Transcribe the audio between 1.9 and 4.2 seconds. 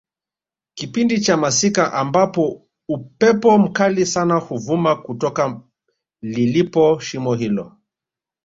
ambapo upepo mkali